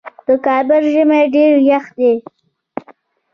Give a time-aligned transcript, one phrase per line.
[0.27, 2.13] د کابل ژمی ډیر یخ دی